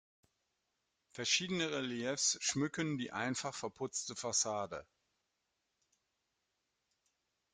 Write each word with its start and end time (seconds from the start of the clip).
Verschiedene 1.11 1.69
Reliefs 1.71 2.39
schmücken 2.41 2.97
die 2.97 3.11
einfach 3.11 3.53
verputzte 3.53 4.15
Fassade. 4.15 4.83